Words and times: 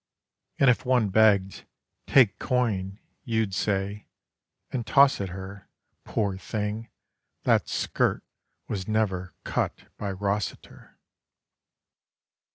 And 0.57 0.67
if 0.67 0.83
one 0.83 1.09
begged: 1.09 1.63
"Take 2.07 2.39
coin," 2.39 2.99
you'd 3.23 3.53
say, 3.53 4.07
"and 4.71 4.83
toss 4.83 5.21
it 5.21 5.29
her. 5.29 5.69
Poor 6.05 6.37
thing! 6.39 6.89
That 7.43 7.69
skirt 7.69 8.23
was 8.67 8.87
never 8.87 9.35
cut 9.43 9.95
by 9.99 10.11
Rossiter." 10.11 10.97